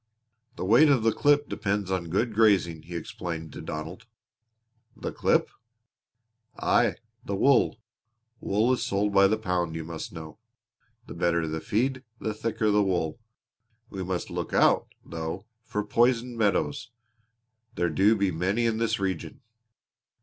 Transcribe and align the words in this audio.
"The 0.55 0.65
weight 0.65 0.89
of 0.89 1.03
the 1.03 1.11
clip 1.13 1.47
depends 1.47 1.91
on 1.91 2.09
good 2.09 2.33
grazing," 2.33 2.81
he 2.81 2.95
explained 2.95 3.53
to 3.53 3.61
Donald. 3.61 4.07
"The 4.97 5.11
clip?" 5.11 5.51
"Aye, 6.57 6.95
the 7.23 7.35
wool. 7.35 7.77
Wool 8.39 8.73
is 8.73 8.81
sold 8.83 9.13
by 9.13 9.27
the 9.27 9.37
pound, 9.37 9.75
you 9.75 9.83
must 9.83 10.11
know. 10.11 10.39
The 11.05 11.13
better 11.13 11.47
the 11.47 11.61
feed, 11.61 12.03
the 12.19 12.33
thicker 12.33 12.71
the 12.71 12.81
wool. 12.81 13.19
We 13.91 14.03
must 14.03 14.31
look 14.31 14.53
out, 14.53 14.87
though, 15.05 15.45
for 15.65 15.83
poisoned 15.85 16.35
meadows. 16.35 16.89
There 17.75 17.91
do 17.91 18.15
be 18.15 18.31
many 18.31 18.65
in 18.65 18.79
this 18.79 18.99
region." 18.99 19.41